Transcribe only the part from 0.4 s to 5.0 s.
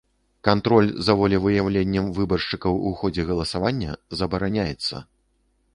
Кантроль за волевыяўленнем выбаршчыкаў у ходзе галасавання забараняецца.